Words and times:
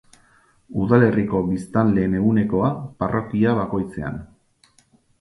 Udalerriko 0.85 1.43
biztanleen 1.51 2.17
ehunekoa, 2.21 2.73
parrokia 3.05 3.57
bakoitzean. 3.63 4.23